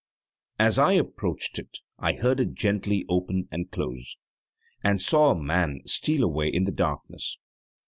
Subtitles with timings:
[0.57, 4.17] As I approached it, I heard it gently open and close,
[4.83, 7.37] and saw a man steal away into the darkness.